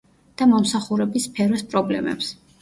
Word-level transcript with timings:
და 0.41 0.45
მომსახურების 0.53 1.27
სფეროს 1.29 1.63
პრობლემებს. 1.75 2.33